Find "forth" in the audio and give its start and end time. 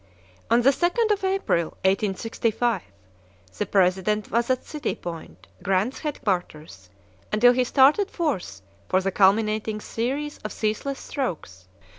8.09-8.63